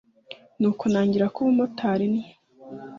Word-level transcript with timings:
nuko 0.59 0.83
ntangira 0.91 1.23
ak’ubumotari 1.27 2.05
ntyo 2.13 2.31